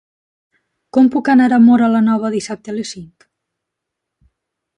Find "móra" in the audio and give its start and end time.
1.65-1.91